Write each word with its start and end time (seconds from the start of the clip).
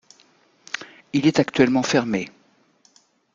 Il 1.13 1.27
est 1.27 1.37
actuellement 1.37 1.83
fermé. 1.83 2.31